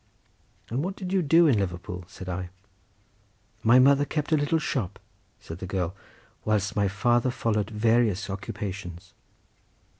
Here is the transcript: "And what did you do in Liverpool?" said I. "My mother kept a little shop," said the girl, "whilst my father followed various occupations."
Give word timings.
"And 0.71 0.83
what 0.83 0.95
did 0.95 1.13
you 1.13 1.21
do 1.21 1.45
in 1.45 1.59
Liverpool?" 1.59 2.05
said 2.07 2.27
I. 2.27 2.49
"My 3.61 3.77
mother 3.77 4.03
kept 4.03 4.31
a 4.31 4.35
little 4.35 4.57
shop," 4.57 4.97
said 5.39 5.59
the 5.59 5.67
girl, 5.67 5.95
"whilst 6.43 6.75
my 6.75 6.87
father 6.87 7.29
followed 7.29 7.69
various 7.69 8.27
occupations." 8.27 9.13